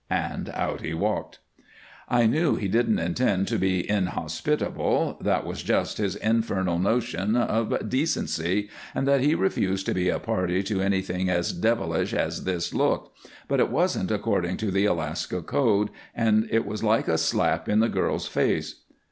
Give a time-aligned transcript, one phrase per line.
[0.09, 1.41] And out he walked.
[2.09, 7.37] I knew he didn't intend to be inhospitable; that it was just his infernal notions
[7.37, 12.45] of decency, and that he refused to be a party to anything as devilish as
[12.45, 13.15] this looked
[13.47, 17.79] but it wasn't according to the Alaska code, and it was like a slap in
[17.79, 18.81] the girl's face.